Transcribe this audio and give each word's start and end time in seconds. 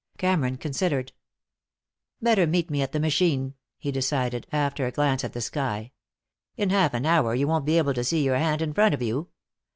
Cameron 0.17 0.57
considered. 0.57 1.11
"Better 2.23 2.47
meet 2.47 2.71
at 2.73 2.91
the 2.91 2.99
machine," 2.99 3.53
he 3.77 3.91
decided, 3.91 4.47
after 4.51 4.87
a 4.87 4.91
glance 4.91 5.23
at 5.23 5.33
the 5.33 5.41
sky. 5.41 5.91
"In 6.57 6.71
half 6.71 6.95
an 6.95 7.05
hour 7.05 7.35
you 7.35 7.47
won't 7.47 7.65
be 7.65 7.77
able 7.77 7.93
to 7.93 8.03
see 8.03 8.23
your 8.23 8.37
hand 8.39 8.63
in 8.63 8.73
front 8.73 8.95
of 8.95 9.03
you. 9.03 9.29